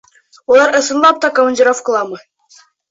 [0.53, 2.23] Улар ысынлап та командировкаламы?